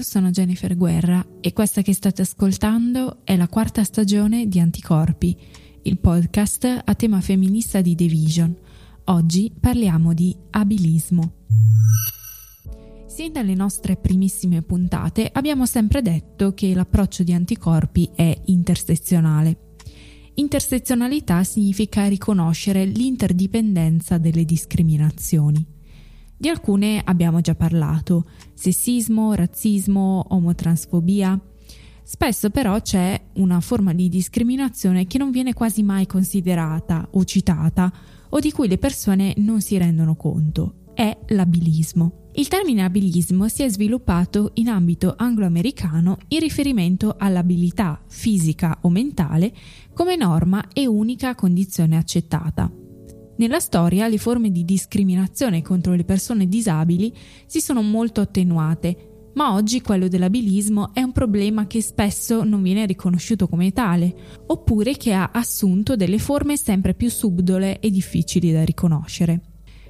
[0.00, 5.36] Io sono Jennifer Guerra e questa che state ascoltando è la quarta stagione di Anticorpi,
[5.82, 8.56] il podcast a tema femminista di The Vision.
[9.04, 11.32] Oggi parliamo di abilismo.
[13.08, 19.74] Sin dalle nostre primissime puntate abbiamo sempre detto che l'approccio di Anticorpi è intersezionale.
[20.36, 25.78] Intersezionalità significa riconoscere l'interdipendenza delle discriminazioni.
[26.40, 31.38] Di alcune abbiamo già parlato, sessismo, razzismo, omotransfobia.
[32.02, 37.92] Spesso però c'è una forma di discriminazione che non viene quasi mai considerata o citata
[38.30, 40.76] o di cui le persone non si rendono conto.
[40.94, 42.30] È l'abilismo.
[42.32, 49.52] Il termine abilismo si è sviluppato in ambito angloamericano in riferimento all'abilità fisica o mentale
[49.92, 52.79] come norma e unica condizione accettata.
[53.40, 57.10] Nella storia le forme di discriminazione contro le persone disabili
[57.46, 62.84] si sono molto attenuate, ma oggi quello dell'abilismo è un problema che spesso non viene
[62.84, 64.14] riconosciuto come tale,
[64.46, 69.40] oppure che ha assunto delle forme sempre più subdole e difficili da riconoscere.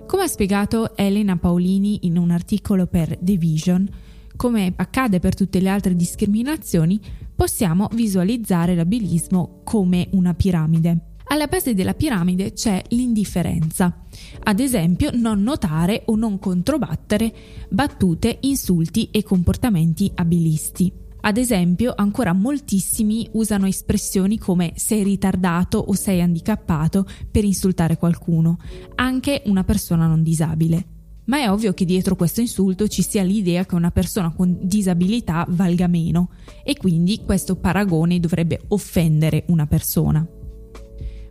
[0.06, 3.90] Come ha spiegato Elena Paolini in un articolo per The Vision,
[4.36, 7.00] come accade per tutte le altre discriminazioni,
[7.34, 11.09] possiamo visualizzare l'abilismo come una piramide.
[11.32, 14.02] Alla base della piramide c'è l'indifferenza.
[14.42, 17.32] Ad esempio, non notare o non controbattere
[17.68, 20.92] battute, insulti e comportamenti abilisti.
[21.20, 28.58] Ad esempio, ancora moltissimi usano espressioni come sei ritardato o sei handicappato per insultare qualcuno,
[28.96, 30.84] anche una persona non disabile.
[31.26, 35.46] Ma è ovvio che dietro questo insulto ci sia l'idea che una persona con disabilità
[35.48, 36.30] valga meno
[36.64, 40.26] e quindi questo paragone dovrebbe offendere una persona.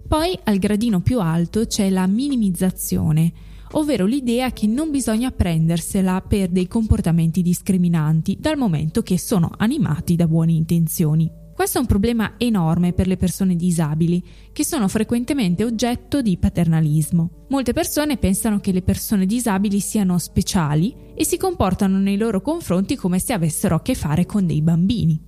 [0.09, 3.31] Poi al gradino più alto c'è la minimizzazione,
[3.73, 10.15] ovvero l'idea che non bisogna prendersela per dei comportamenti discriminanti dal momento che sono animati
[10.15, 11.29] da buone intenzioni.
[11.53, 17.45] Questo è un problema enorme per le persone disabili, che sono frequentemente oggetto di paternalismo.
[17.49, 22.95] Molte persone pensano che le persone disabili siano speciali e si comportano nei loro confronti
[22.95, 25.21] come se avessero a che fare con dei bambini.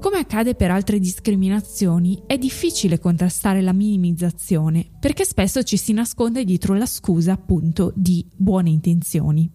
[0.00, 6.44] Come accade per altre discriminazioni, è difficile contrastare la minimizzazione perché spesso ci si nasconde
[6.44, 9.50] dietro la scusa appunto di buone intenzioni.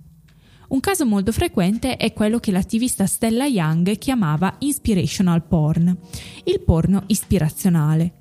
[0.67, 5.97] Un caso molto frequente è quello che l'attivista Stella Young chiamava inspirational porn,
[6.43, 8.13] il porno ispirazionale.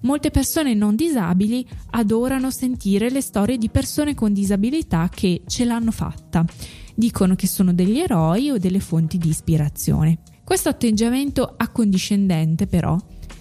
[0.00, 5.90] Molte persone non disabili adorano sentire le storie di persone con disabilità che ce l'hanno
[5.90, 6.46] fatta.
[6.94, 10.18] Dicono che sono degli eroi o delle fonti di ispirazione.
[10.48, 12.96] Questo atteggiamento accondiscendente, però,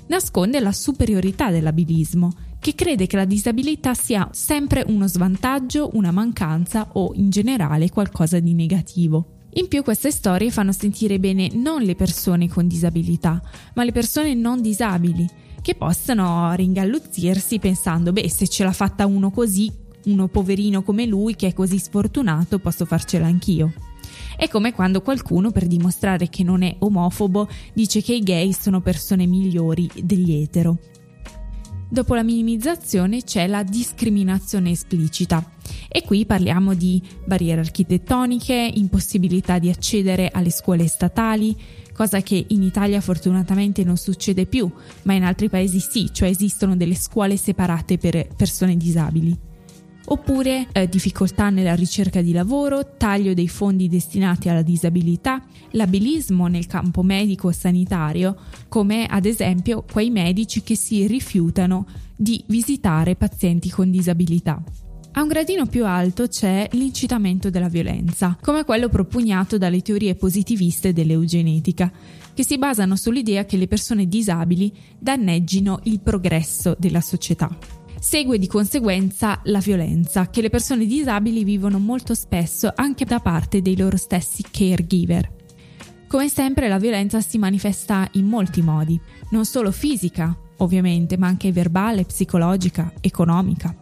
[0.08, 6.90] nasconde la superiorità dell'abilismo, che crede che la disabilità sia sempre uno svantaggio, una mancanza
[6.96, 9.46] o in generale qualcosa di negativo.
[9.54, 13.42] In più queste storie fanno sentire bene non le persone con disabilità,
[13.76, 15.26] ma le persone non disabili,
[15.62, 19.72] che possano ringalluzzirsi pensando, beh, se ce l'ha fatta uno così,
[20.08, 23.72] uno poverino come lui che è così sfortunato, posso farcela anch'io.
[24.36, 28.82] È come quando qualcuno, per dimostrare che non è omofobo, dice che i gay sono
[28.82, 30.78] persone migliori degli etero.
[31.90, 35.52] Dopo la minimizzazione c'è la discriminazione esplicita
[35.88, 41.56] e qui parliamo di barriere architettoniche, impossibilità di accedere alle scuole statali,
[41.94, 44.70] cosa che in Italia fortunatamente non succede più,
[45.04, 49.47] ma in altri paesi sì, cioè esistono delle scuole separate per persone disabili
[50.10, 56.68] oppure eh, difficoltà nella ricerca di lavoro, taglio dei fondi destinati alla disabilità, l'abilismo nel
[56.68, 58.36] campo medico-sanitario,
[58.68, 61.86] come ad esempio quei medici che si rifiutano
[62.16, 64.62] di visitare pazienti con disabilità.
[65.12, 70.94] A un gradino più alto c'è l'incitamento della violenza, come quello propugnato dalle teorie positiviste
[70.94, 71.92] dell'eugenetica,
[72.36, 77.77] che si basano sull'idea che le persone disabili danneggino il progresso della società.
[78.00, 83.62] Segue di conseguenza la violenza che le persone disabili vivono molto spesso anche da parte
[83.62, 85.34] dei loro stessi caregiver.
[86.08, 89.00] Come sempre la violenza si manifesta in molti modi,
[89.32, 93.76] non solo fisica, ovviamente, ma anche verbale, psicologica, economica.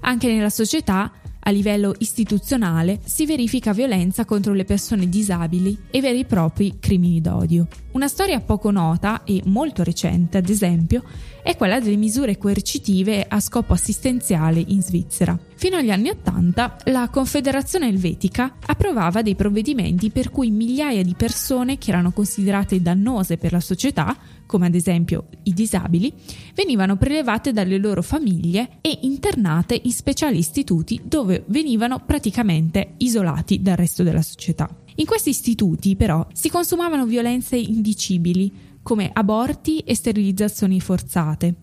[0.00, 1.12] Anche nella società
[1.44, 7.20] a livello istituzionale si verifica violenza contro le persone disabili e veri e propri crimini
[7.20, 7.66] d'odio.
[7.92, 11.02] Una storia poco nota e molto recente, ad esempio,
[11.42, 15.38] è quella delle misure coercitive a scopo assistenziale in Svizzera.
[15.54, 21.78] Fino agli anni Ottanta la Confederazione Elvetica approvava dei provvedimenti per cui migliaia di persone
[21.78, 24.16] che erano considerate dannose per la società
[24.52, 26.12] come ad esempio i disabili,
[26.54, 33.76] venivano prelevate dalle loro famiglie e internate in speciali istituti dove venivano praticamente isolati dal
[33.76, 34.68] resto della società.
[34.96, 38.52] In questi istituti, però, si consumavano violenze indicibili,
[38.82, 41.54] come aborti e sterilizzazioni forzate.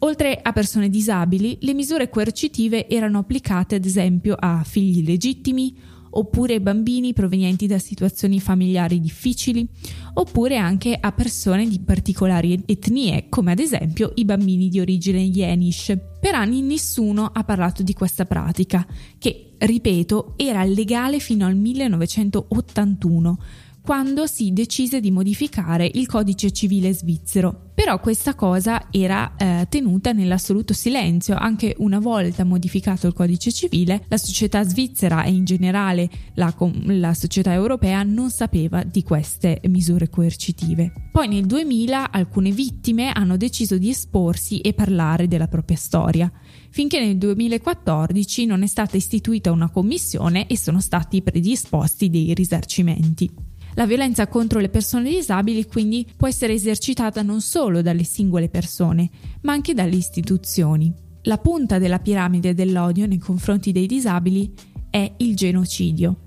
[0.00, 5.76] Oltre a persone disabili, le misure coercitive erano applicate ad esempio a figli legittimi,
[6.18, 9.66] oppure bambini provenienti da situazioni familiari difficili,
[10.14, 15.96] oppure anche a persone di particolari etnie, come ad esempio i bambini di origine Yenish.
[16.20, 18.86] Per anni nessuno ha parlato di questa pratica,
[19.18, 23.38] che, ripeto, era legale fino al 1981,
[23.86, 27.70] quando si decise di modificare il codice civile svizzero.
[27.72, 34.04] Però questa cosa era eh, tenuta nell'assoluto silenzio, anche una volta modificato il codice civile,
[34.08, 36.52] la società svizzera e in generale la,
[36.86, 40.92] la società europea non sapeva di queste misure coercitive.
[41.12, 46.32] Poi nel 2000 alcune vittime hanno deciso di esporsi e parlare della propria storia
[46.70, 53.55] finché nel 2014 non è stata istituita una commissione e sono stati predisposti dei risarcimenti.
[53.76, 59.10] La violenza contro le persone disabili quindi può essere esercitata non solo dalle singole persone,
[59.42, 60.90] ma anche dalle istituzioni.
[61.24, 64.50] La punta della piramide dell'odio nei confronti dei disabili
[64.88, 66.20] è il genocidio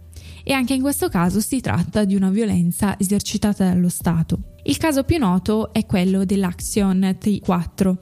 [0.44, 4.56] e anche in questo caso si tratta di una violenza esercitata dallo Stato.
[4.64, 7.98] Il caso più noto è quello dell'Action T4,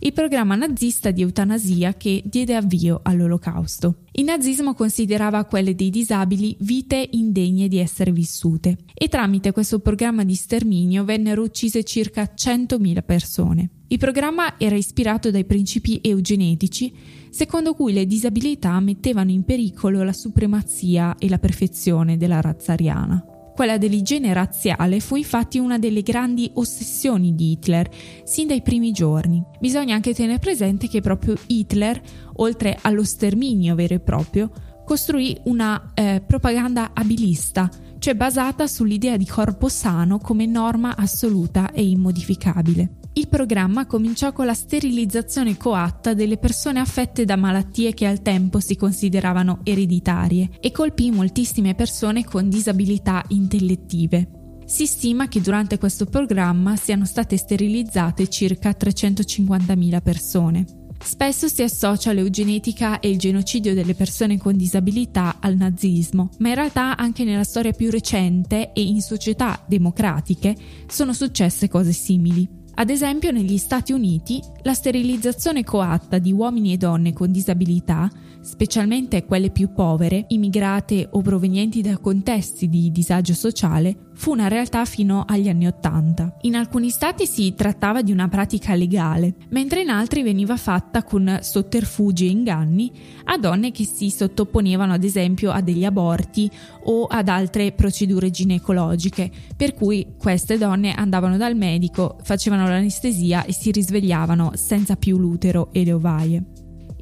[0.00, 4.04] il programma nazista di eutanasia che diede avvio all'Olocausto.
[4.12, 10.24] Il nazismo considerava quelle dei disabili vite indegne di essere vissute e tramite questo programma
[10.24, 13.70] di sterminio vennero uccise circa 100.000 persone.
[13.88, 16.92] Il programma era ispirato dai principi eugenetici
[17.30, 23.29] secondo cui le disabilità mettevano in pericolo la supremazia e la perfezione della razza ariana.
[23.60, 27.90] Quella dell'igiene razziale fu infatti una delle grandi ossessioni di Hitler,
[28.24, 29.44] sin dai primi giorni.
[29.58, 32.00] Bisogna anche tenere presente che proprio Hitler,
[32.36, 34.50] oltre allo sterminio vero e proprio,
[34.90, 37.70] costruì una eh, propaganda abilista,
[38.00, 42.96] cioè basata sull'idea di corpo sano come norma assoluta e immodificabile.
[43.12, 48.58] Il programma cominciò con la sterilizzazione coatta delle persone affette da malattie che al tempo
[48.58, 54.58] si consideravano ereditarie e colpì moltissime persone con disabilità intellettive.
[54.66, 60.79] Si stima che durante questo programma siano state sterilizzate circa 350.000 persone.
[61.02, 66.54] Spesso si associa l'eugenetica e il genocidio delle persone con disabilità al nazismo, ma in
[66.54, 70.54] realtà anche nella storia più recente e in società democratiche
[70.86, 72.48] sono successe cose simili.
[72.74, 79.24] Ad esempio negli Stati Uniti la sterilizzazione coatta di uomini e donne con disabilità specialmente
[79.24, 85.24] quelle più povere, immigrate o provenienti da contesti di disagio sociale, fu una realtà fino
[85.26, 86.36] agli anni Ottanta.
[86.42, 91.38] In alcuni stati si trattava di una pratica legale, mentre in altri veniva fatta con
[91.40, 92.92] sotterfugi e inganni
[93.24, 96.50] a donne che si sottoponevano ad esempio a degli aborti
[96.84, 103.52] o ad altre procedure ginecologiche, per cui queste donne andavano dal medico, facevano l'anestesia e
[103.52, 106.44] si risvegliavano senza più l'utero e le ovaie.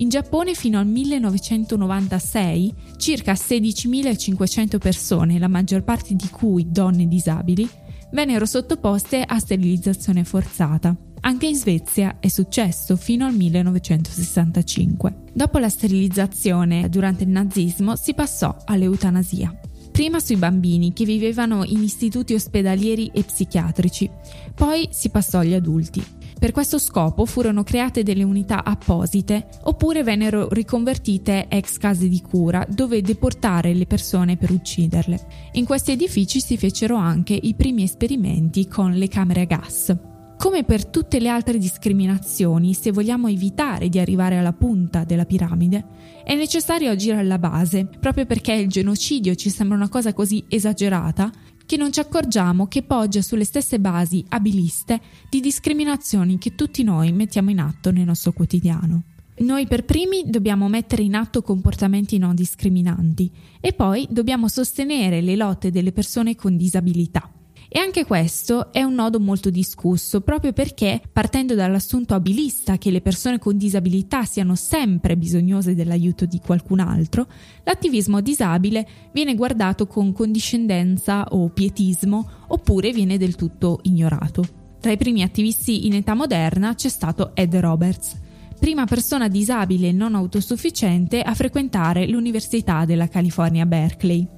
[0.01, 7.69] In Giappone fino al 1996 circa 16.500 persone, la maggior parte di cui donne disabili,
[8.13, 10.97] vennero sottoposte a sterilizzazione forzata.
[11.21, 15.25] Anche in Svezia è successo fino al 1965.
[15.33, 19.53] Dopo la sterilizzazione durante il nazismo si passò all'eutanasia.
[19.91, 24.09] Prima sui bambini che vivevano in istituti ospedalieri e psichiatrici,
[24.55, 26.18] poi si passò agli adulti.
[26.39, 32.65] Per questo scopo furono create delle unità apposite oppure vennero riconvertite ex case di cura
[32.69, 35.51] dove deportare le persone per ucciderle.
[35.55, 39.97] In questi edifici si fecero anche i primi esperimenti con le camere a gas.
[40.37, 45.85] Come per tutte le altre discriminazioni, se vogliamo evitare di arrivare alla punta della piramide,
[46.23, 51.33] è necessario agire alla base, proprio perché il genocidio ci sembra una cosa così esagerata
[51.69, 54.99] che non ci accorgiamo che poggia sulle stesse basi abiliste
[55.29, 59.03] di discriminazioni che tutti noi mettiamo in atto nel nostro quotidiano.
[59.41, 65.37] Noi per primi dobbiamo mettere in atto comportamenti non discriminanti e poi dobbiamo sostenere le
[65.37, 67.31] lotte delle persone con disabilità.
[67.71, 73.03] E anche questo è un nodo molto discusso, proprio perché, partendo dall'assunto abilista che le
[73.03, 77.27] persone con disabilità siano sempre bisognose dell'aiuto di qualcun altro,
[77.65, 84.45] l'attivismo disabile viene guardato con condiscendenza o pietismo, oppure viene del tutto ignorato.
[84.81, 88.17] Tra i primi attivisti in età moderna c'è stato Ed Roberts,
[88.59, 94.38] prima persona disabile non autosufficiente a frequentare l'Università della California Berkeley.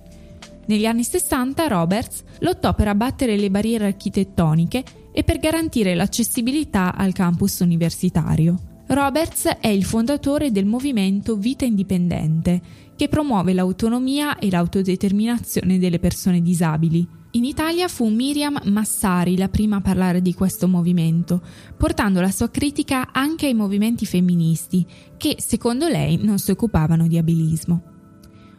[0.70, 7.12] Negli anni 60 Roberts lottò per abbattere le barriere architettoniche e per garantire l'accessibilità al
[7.12, 8.84] campus universitario.
[8.86, 12.60] Roberts è il fondatore del movimento Vita Indipendente,
[12.94, 17.04] che promuove l'autonomia e l'autodeterminazione delle persone disabili.
[17.32, 21.42] In Italia fu Miriam Massari la prima a parlare di questo movimento,
[21.76, 24.86] portando la sua critica anche ai movimenti femministi,
[25.16, 27.89] che secondo lei non si occupavano di abilismo.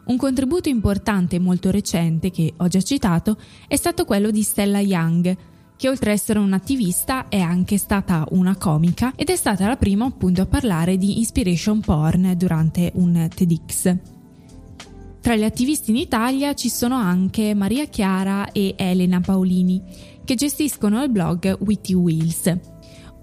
[0.03, 4.79] Un contributo importante e molto recente, che ho già citato, è stato quello di Stella
[4.79, 5.37] Young,
[5.77, 10.05] che oltre ad essere un'attivista è anche stata una comica ed è stata la prima
[10.05, 13.97] appunto a parlare di inspiration porn durante un TEDx.
[15.21, 19.81] Tra gli attivisti in Italia ci sono anche Maria Chiara e Elena Paolini,
[20.23, 22.70] che gestiscono il blog Witty Wheels.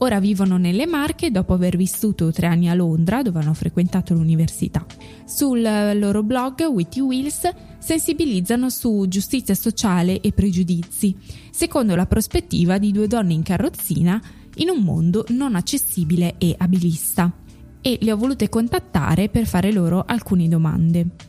[0.01, 4.87] Ora vivono nelle Marche dopo aver vissuto tre anni a Londra, dove hanno frequentato l'università.
[5.25, 11.17] Sul loro blog Witty Wheels sensibilizzano su giustizia sociale e pregiudizi,
[11.51, 14.23] secondo la prospettiva di due donne in carrozzina
[14.57, 17.33] in un mondo non accessibile e abilista.
[17.81, 21.28] E le ho volute contattare per fare loro alcune domande.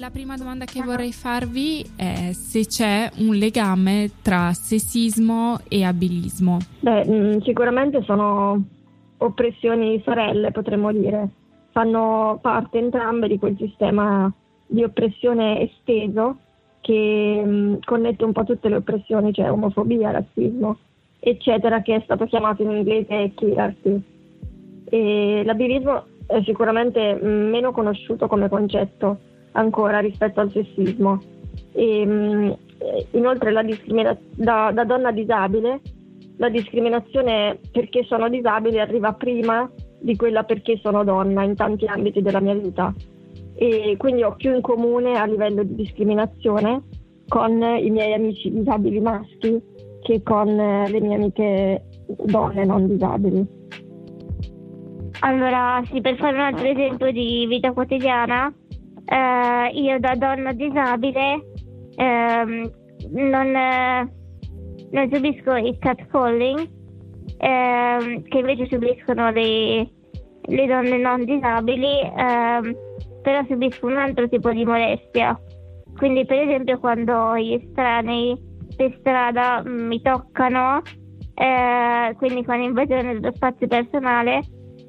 [0.00, 6.56] La prima domanda che vorrei farvi è se c'è un legame tra sessismo e abilismo.
[6.80, 8.62] Beh, mm, sicuramente sono
[9.18, 11.28] oppressioni sorelle, potremmo dire.
[11.72, 14.32] Fanno parte entrambe di quel sistema
[14.66, 16.38] di oppressione esteso
[16.80, 20.78] che mm, connette un po' tutte le oppressioni, cioè omofobia, razzismo,
[21.18, 24.02] eccetera, che è stato chiamato in inglese hierarchy.
[24.86, 31.20] E l'abilismo è sicuramente meno conosciuto come concetto ancora rispetto al sessismo.
[31.72, 32.56] E, mh,
[33.12, 35.80] inoltre discrimina- da, da donna disabile
[36.36, 42.22] la discriminazione perché sono disabile arriva prima di quella perché sono donna in tanti ambiti
[42.22, 42.94] della mia vita
[43.54, 46.82] e quindi ho più in comune a livello di discriminazione
[47.28, 49.60] con i miei amici disabili maschi
[50.02, 51.84] che con le mie amiche
[52.24, 53.46] donne non disabili.
[55.20, 58.50] Allora, sì, per fare un altro esempio di vita quotidiana,
[59.10, 61.44] eh, io da donna disabile
[61.96, 62.70] ehm,
[63.10, 64.12] non, eh,
[64.92, 66.68] non, subisco il catcalling
[67.38, 69.90] ehm, che invece subiscono le,
[70.42, 72.74] le donne non disabili, ehm,
[73.22, 75.38] però subisco un altro tipo di molestia.
[75.96, 78.38] Quindi per esempio quando gli estranei
[78.76, 80.82] per strada mm, mi toccano,
[81.34, 84.40] eh, quindi quando invadono il spazio personale,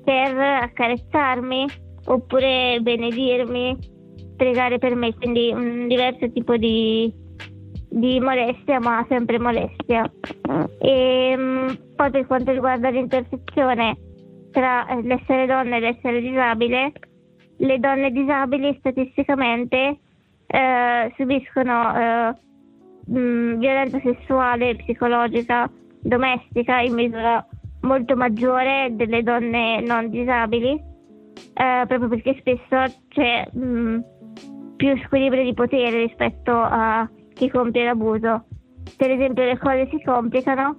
[0.04, 1.66] per accarezzarmi
[2.06, 4.00] oppure benedirmi
[4.42, 7.14] pregare per me, quindi un diverso tipo di,
[7.88, 10.12] di molestia, ma sempre molestia.
[10.80, 13.96] E mm, poi per quanto riguarda l'intersezione
[14.50, 16.92] tra eh, l'essere donna e l'essere disabile,
[17.58, 20.00] le donne disabili statisticamente
[20.48, 22.36] eh, subiscono eh,
[23.06, 25.70] mh, mm, violenza sessuale, psicologica,
[26.00, 27.46] domestica in misura
[27.82, 30.72] molto maggiore delle donne non disabili,
[31.54, 34.00] eh, proprio perché spesso c'è mh, mm,
[34.82, 38.46] più squilibrio di potere rispetto a chi compie l'abuso.
[38.98, 40.76] Per esempio le cose si complicano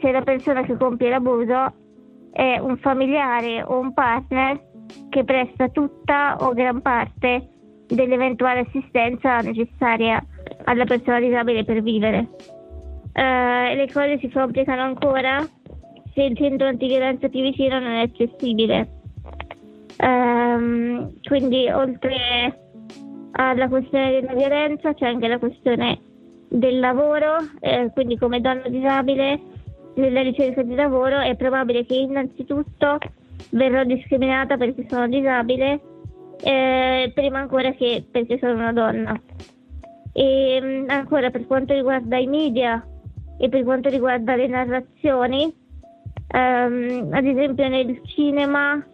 [0.00, 1.74] se la persona che compie l'abuso
[2.30, 4.62] è un familiare o un partner
[5.08, 7.48] che presta tutta o gran parte
[7.88, 10.24] dell'eventuale assistenza necessaria
[10.66, 12.28] alla persona disabile per vivere.
[13.14, 15.44] Uh, le cose si complicano ancora
[16.12, 18.88] se il centro antiviolenza più vicino non è accessibile.
[19.98, 22.63] Um, quindi oltre
[23.36, 25.98] alla questione della violenza c'è anche la questione
[26.48, 29.40] del lavoro, eh, quindi come donna disabile
[29.94, 32.98] nella ricerca di lavoro è probabile che innanzitutto
[33.50, 35.80] verrò discriminata perché sono disabile,
[36.42, 39.20] eh, prima ancora che perché sono una donna.
[40.12, 42.86] E mm, ancora per quanto riguarda i media
[43.38, 45.52] e per quanto riguarda le narrazioni,
[46.28, 48.84] ehm, ad esempio nel cinema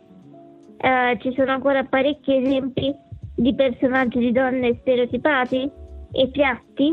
[0.79, 5.71] eh, ci sono ancora parecchi esempi di personaggi di donne stereotipati
[6.13, 6.93] e piatti,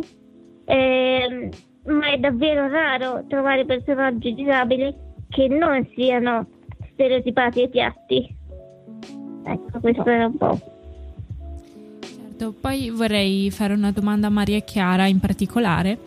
[0.66, 1.50] eh,
[1.86, 4.94] ma è davvero raro trovare personaggi disabili
[5.30, 6.48] che non siano
[6.94, 8.36] stereotipati e piatti.
[9.44, 10.60] Ecco, questo era un po'.
[12.38, 15.98] Certo, poi vorrei fare una domanda a Maria Chiara in particolare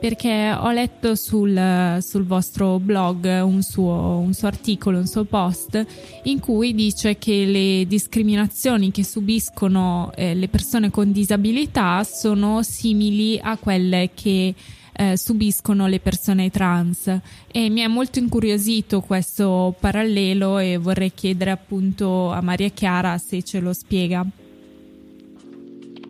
[0.00, 5.84] perché ho letto sul, sul vostro blog un suo, un suo, articolo, un suo post
[6.24, 13.38] in cui dice che le discriminazioni che subiscono eh, le persone con disabilità sono simili
[13.42, 14.54] a quelle che
[14.92, 17.06] eh, subiscono le persone trans
[17.46, 23.42] e mi è molto incuriosito questo parallelo e vorrei chiedere appunto a Maria Chiara se
[23.42, 24.26] ce lo spiega.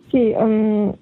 [0.09, 0.93] Sì, um,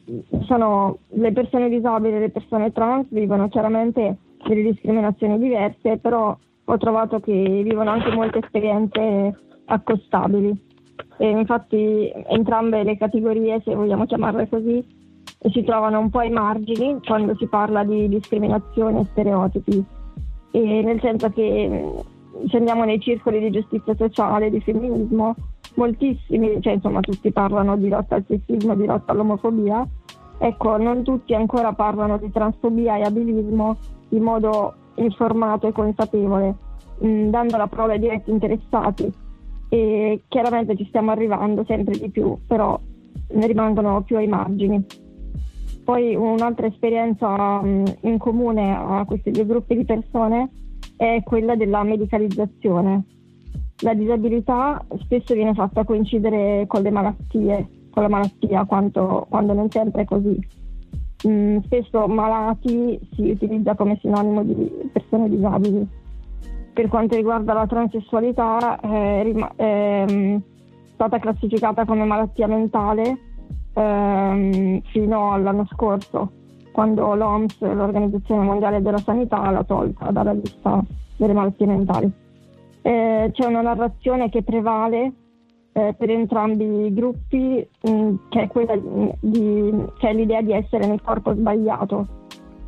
[0.43, 6.77] sono le persone disabili e le persone trans vivono chiaramente delle discriminazioni diverse, però ho
[6.77, 10.65] trovato che vivono anche molte esperienze accostabili.
[11.19, 14.85] E infatti entrambe le categorie, se vogliamo chiamarle così,
[15.51, 19.85] si trovano un po' ai margini quando si parla di discriminazione e stereotipi.
[20.51, 21.93] E nel senso che
[22.49, 25.35] se andiamo nei circoli di giustizia sociale, di femminismo,
[25.77, 29.87] moltissimi, cioè insomma tutti parlano di lotta al sessismo, di lotta all'omofobia,
[30.37, 33.77] ecco non tutti ancora parlano di transfobia e abilismo
[34.09, 36.55] in modo informato e consapevole,
[36.99, 39.11] mh, mm, dando la prova ai diretti interessati
[39.69, 42.79] e chiaramente ci stiamo arrivando sempre di più, però
[43.29, 44.83] ne rimangono più ai margini.
[45.83, 50.49] Poi un'altra esperienza mh, mm, in comune a questi due gruppi di persone
[50.97, 53.03] è quella della medicalizzazione.
[53.81, 59.69] La disabilità spesso viene fatta coincidere con le malattie, con la malattia, quanto, quando non
[59.69, 60.39] sempre è così.
[61.27, 65.87] Mm, spesso malati si utilizza come sinonimo di persone disabili.
[66.73, 70.37] Per quanto riguarda la transessualità è, rim- è mm,
[70.93, 73.17] stata classificata come malattia mentale
[73.73, 76.31] ehm, fino all'anno scorso
[76.71, 80.83] quando l'OMS, l'Organizzazione Mondiale della Sanità, l'ha tolta dalla lista
[81.15, 82.11] delle malattie mentali.
[82.87, 85.11] Eh, c'è una narrazione che prevale
[85.73, 88.77] eh, per entrambi i gruppi, mh, mm, che, è quella
[89.19, 92.07] di, che è l'idea di essere nel corpo sbagliato,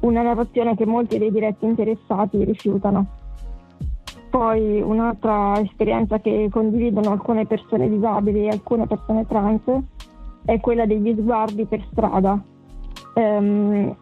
[0.01, 3.07] una narrazione che molti dei diretti interessati rifiutano.
[4.29, 9.61] Poi un'altra esperienza che condividono alcune persone disabili e alcune persone trans
[10.43, 12.37] è quella degli sguardi per strada,
[13.13, 13.95] ehm,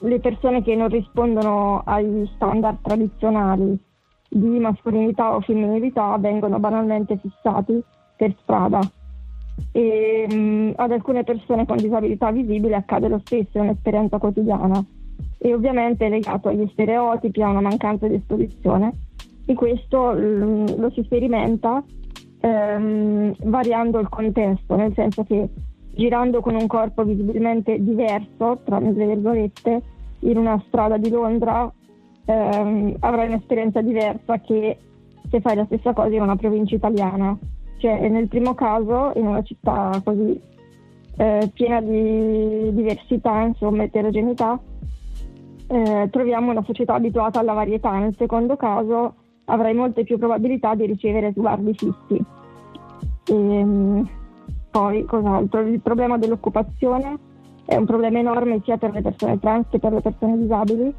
[0.00, 3.78] le persone che non rispondono agli standard tradizionali
[4.28, 7.82] di mascolinità o femminilità vengono banalmente fissati
[8.16, 8.80] per strada.
[9.72, 14.84] E, mh, ad alcune persone con disabilità visibile accade lo stesso, è un'esperienza quotidiana
[15.38, 18.92] e ovviamente è legato agli stereotipi, a una mancanza di esposizione
[19.46, 21.82] e questo mm, lo si sperimenta
[22.40, 25.48] ehm, variando il contesto, nel senso che
[25.94, 29.82] girando con un corpo visibilmente diverso, tra virgolette,
[30.20, 31.72] in una strada di Londra
[32.28, 34.78] ehm, avrai un'esperienza diversa che
[35.30, 37.36] se fai la stessa cosa in una provincia italiana.
[37.78, 40.38] Cioè, nel primo caso, in una città così
[41.16, 44.58] eh, piena di diversità, insomma, eterogeneità,
[45.68, 47.92] eh, troviamo una società abituata alla varietà.
[47.98, 49.14] Nel secondo caso
[49.46, 52.24] avrai molte più probabilità di ricevere sguardi fissi.
[53.26, 54.08] E, ehm,
[54.70, 55.60] poi, cos'altro?
[55.60, 57.16] Il problema dell'occupazione
[57.64, 60.94] è un problema enorme sia per le persone trans che per le persone disabili.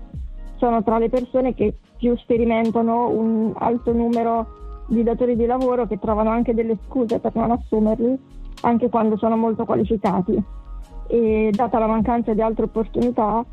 [0.59, 5.99] Sono tra le persone che più sperimentano un alto numero di datori di lavoro che
[5.99, 8.17] trovano anche delle scuse per non assumerli,
[8.61, 10.41] anche quando sono molto qualificati.
[11.07, 13.43] E data la mancanza di altre opportunità,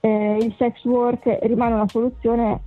[0.00, 2.62] eh, il sex work rimane una soluzione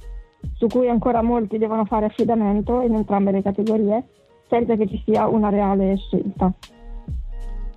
[0.53, 4.07] su cui ancora molti devono fare affidamento in entrambe le categorie,
[4.47, 6.51] senza che ci sia una reale scelta.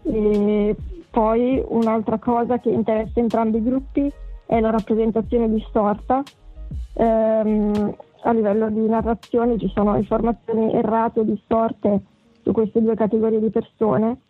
[0.02, 0.76] E
[1.10, 4.12] poi un'altra cosa che interessa entrambi i gruppi
[4.46, 6.22] è la rappresentazione distorta.
[6.94, 12.00] Ehm, a livello di narrazione ci sono informazioni errate o distorte
[12.42, 14.20] su queste due categorie di persone,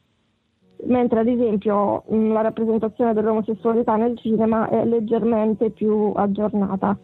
[0.85, 6.99] mentre ad esempio la rappresentazione dell'omosessualità nel cinema è leggermente più aggiornata.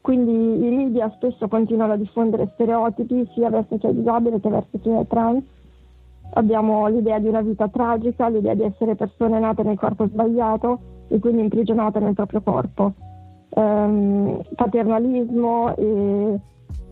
[0.00, 4.78] Quindi i media spesso continuano a diffondere stereotipi sia verso chi è disabile che verso
[4.80, 5.44] chi è trans
[6.34, 10.80] abbiamo l'idea di una vita tragica, l'idea di essere persone nate nel corpo sbagliato
[11.12, 12.92] e quindi imprigionate nel proprio corpo.
[13.50, 16.40] Um, paternalismo e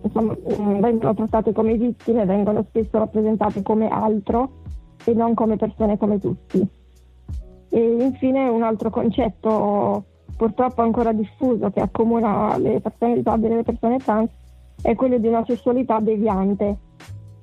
[0.02, 4.58] insomma, mm, vengono trattate come vittime, vengono spesso rappresentate come altro
[5.04, 6.66] e non come persone come tutti.
[7.70, 10.04] E infine un altro concetto
[10.36, 14.30] purtroppo ancora diffuso che accomuna le persone disabili e le persone trans
[14.82, 16.78] è quello di una sessualità deviante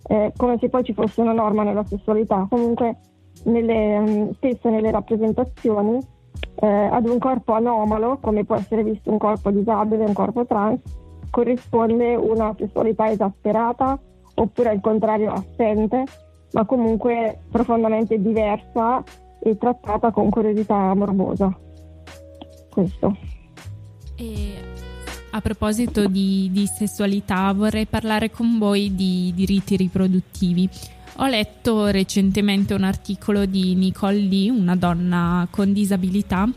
[0.10, 2.46] eh, come se poi ci fosse una norma nella sessualità.
[2.50, 2.98] Comunque,
[3.46, 6.00] nelle, mm, spesso nelle rappresentazioni,
[6.60, 10.80] eh, ad un corpo anomalo, come può essere visto un corpo disabile, un corpo trans,
[11.30, 14.00] corrisponde una sessualità esasperata
[14.36, 16.04] oppure al contrario assente,
[16.54, 19.04] ma comunque profondamente diversa
[19.40, 21.56] e trattata con curiosità morbosa.
[22.72, 23.16] Questo.
[24.16, 24.54] E
[25.32, 30.70] a proposito di, di, sessualità, vorrei parlare con voi di diritti riproduttivi.
[31.20, 36.48] Ho letto recentemente un articolo di Nicole Lee, una donna con disabilità,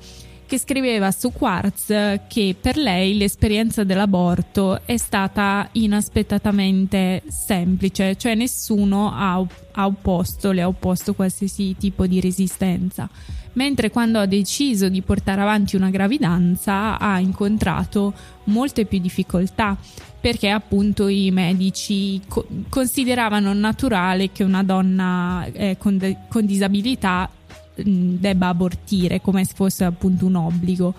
[0.44, 1.86] che scriveva su Quartz
[2.28, 9.42] che per lei l'esperienza dell'aborto è stata inaspettatamente semplice, cioè nessuno ha,
[9.86, 13.08] opposto, le ha opposto qualsiasi tipo di resistenza
[13.54, 18.12] mentre quando ha deciso di portare avanti una gravidanza ha incontrato
[18.44, 19.76] molte più difficoltà
[20.20, 27.28] perché appunto i medici co- consideravano naturale che una donna eh, con, de- con disabilità
[27.74, 30.94] mh, debba abortire come se fosse appunto un obbligo.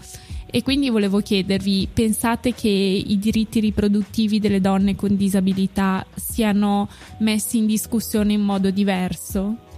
[0.53, 7.59] E quindi volevo chiedervi, pensate che i diritti riproduttivi delle donne con disabilità siano messi
[7.59, 9.69] in discussione in modo diverso?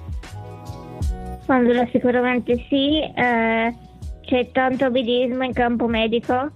[1.47, 3.75] Allora, sicuramente sì, eh,
[4.21, 6.51] c'è tanto abilismo in campo medico,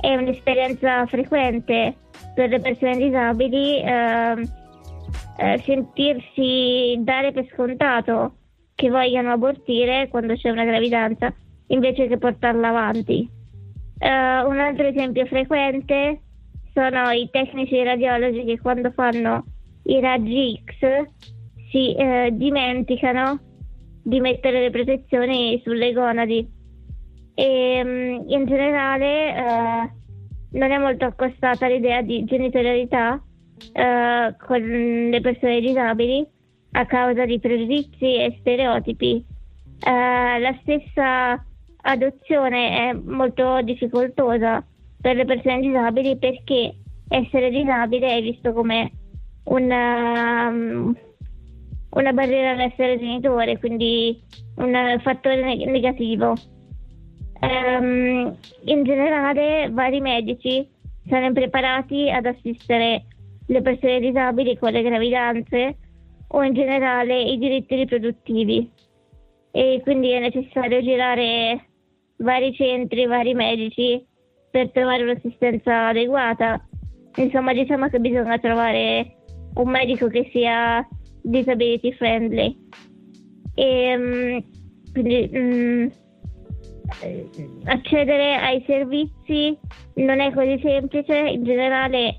[0.00, 1.94] è un'esperienza frequente
[2.34, 4.48] per le persone disabili eh,
[5.36, 8.36] eh, sentirsi dare per scontato
[8.74, 11.32] che vogliano abortire quando c'è una gravidanza
[11.68, 13.28] invece che portarla avanti.
[13.98, 16.20] Uh, un altro esempio frequente
[16.74, 19.44] sono i tecnici radiologi che quando fanno
[19.84, 21.06] i raggi X
[21.70, 23.53] si uh, dimenticano
[24.04, 26.46] di mettere le protezioni sulle gonadi
[27.34, 33.20] e um, in generale uh, non è molto accostata l'idea di genitorialità
[33.72, 36.26] con le persone disabili
[36.72, 39.24] a causa di pregiudizi e stereotipi.
[39.84, 41.42] la stessa
[41.82, 44.64] adozione è molto difficoltosa
[45.00, 46.74] per le persone disabili perché
[47.08, 48.90] essere disabile è visto come
[49.44, 50.96] una, um,
[51.94, 54.20] una barriera all'essere genitore, quindi
[54.56, 56.34] un fattore negativo.
[57.40, 60.66] Um, in generale vari medici
[61.06, 63.04] sono impreparati ad assistere
[63.46, 65.76] le persone disabili con le gravidanze
[66.28, 68.70] o in generale i diritti riproduttivi
[69.50, 71.68] e quindi è necessario girare
[72.16, 74.04] vari centri, vari medici
[74.50, 76.66] per trovare un'assistenza adeguata.
[77.16, 79.16] Insomma, diciamo che bisogna trovare
[79.54, 80.86] un medico che sia
[81.24, 82.56] disability friendly.
[83.54, 84.44] E um,
[84.92, 85.90] quindi um,
[87.64, 89.58] accedere ai servizi
[89.94, 92.18] non è così semplice, in generale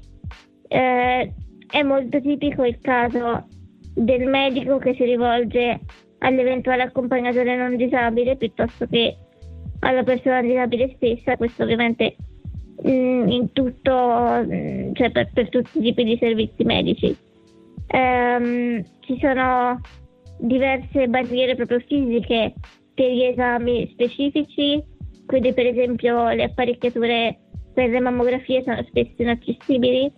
[0.68, 1.34] eh,
[1.70, 3.48] è molto tipico il caso
[3.94, 5.80] del medico che si rivolge
[6.20, 9.16] all'eventuale accompagnatore non disabile piuttosto che
[9.80, 12.16] alla persona disabile stessa, questo ovviamente
[12.82, 17.16] mh, mm, in tutto, mh, mm, cioè per, per, tutti i tipi di servizi medici.
[17.88, 19.80] Um, ci sono
[20.40, 22.54] diverse barriere proprio fisiche
[22.94, 24.84] per gli esami specifici,
[25.26, 27.40] quindi per esempio le apparecchiature
[27.74, 30.12] per le mammografie sono spesso inaccessibili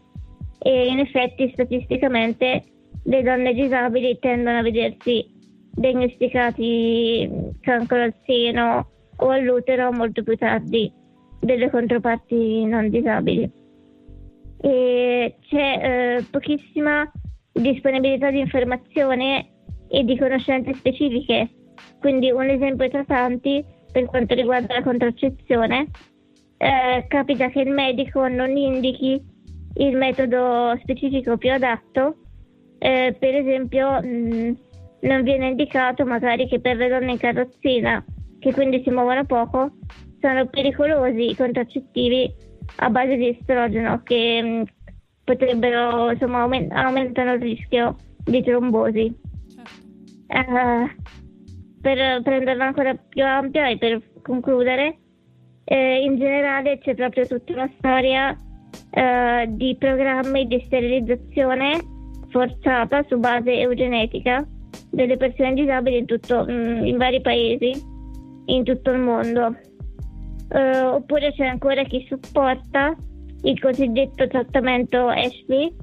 [0.59, 2.63] e in effetti statisticamente
[3.03, 5.25] le donne disabili tendono a vedersi
[5.71, 7.29] diagnosticati
[7.61, 10.91] cancro al seno o all'utero molto più tardi
[11.39, 13.49] delle controparti non disabili.
[14.59, 17.09] E c'è eh, pochissima
[17.61, 19.49] disponibilità di informazione
[19.89, 21.49] e di conoscenze specifiche,
[21.99, 25.87] quindi un esempio tra tanti per quanto riguarda la contraccezione,
[26.57, 29.21] eh, capita che il medico non indichi
[29.75, 32.17] il metodo specifico più adatto,
[32.79, 34.57] eh, per esempio mh,
[35.01, 38.03] non viene indicato magari che per le donne in carrozzina
[38.39, 39.71] che quindi si muovono poco,
[40.19, 42.31] sono pericolosi i contraccettivi
[42.77, 44.61] a base di estrogeno che mm,
[45.27, 49.13] potrebbero, insomma, aument- aumentano il rischio di trombosi.
[49.53, 50.51] Certo.
[50.53, 50.89] Uh,
[51.81, 54.97] per prenderla ancora più ampia e per concludere,
[55.65, 58.35] eh, in generale c'è proprio tutta una storia
[58.91, 61.79] eh, di programmi di sterilizzazione
[62.29, 64.45] forzata su base eugenetica
[64.91, 67.71] delle persone disabili in, tutto, mh, mm, in vari paesi
[68.45, 69.55] in tutto il mondo.
[70.49, 72.95] Uh, oppure c'è ancora chi supporta
[73.43, 75.73] il cosiddetto trattamento Ashley,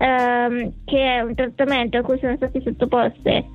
[0.00, 3.46] um, che è un trattamento a cui sono state sottoposte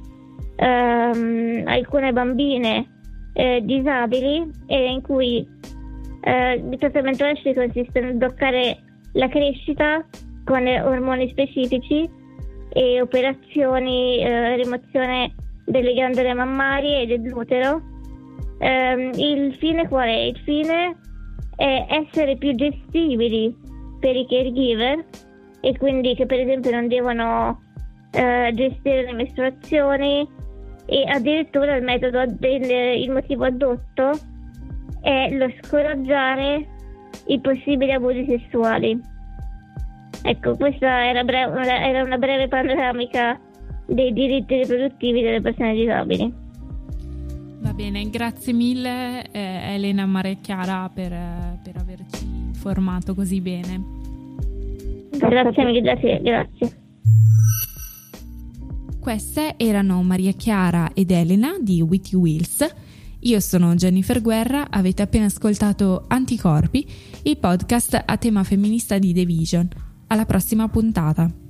[0.58, 2.88] um, alcune bambine
[3.34, 5.48] eh, disabili e in cui
[6.22, 8.78] eh, il trattamento Ashley consiste nel bloccare
[9.14, 10.06] la crescita
[10.44, 12.10] con ormoni specifici
[12.70, 15.34] e operazioni, eh, rimozione
[15.66, 17.82] delle ghiandole mammarie e dell'utero
[18.60, 20.18] ehm, il fine qual è?
[20.18, 20.96] Il fine
[21.58, 23.54] è essere più gestibili
[24.00, 25.04] per i caregiver
[25.60, 27.62] e quindi che per esempio non devono
[28.12, 30.28] eh, gestire le mestruazioni
[30.86, 34.12] e addirittura il metodo del, il motivo addotto
[35.02, 36.66] è lo scoraggiare
[37.28, 39.00] i possibili abusi sessuali.
[40.24, 43.40] Ecco, questa era, breve, era una breve panoramica
[43.88, 46.46] dei diritti riproduttivi delle persone disabili.
[47.60, 51.12] Va bene, grazie mille eh, Elena Marecchiara per,
[51.64, 53.84] per averci informato così bene.
[55.12, 56.86] Grazie mille, grazie, grazie.
[59.00, 62.76] Queste erano Maria Chiara ed Elena di Witty Wheels
[63.22, 66.86] Io sono Jennifer Guerra, avete appena ascoltato Anticorpi,
[67.24, 69.68] il podcast a tema femminista di The Vision.
[70.08, 71.47] Alla prossima puntata.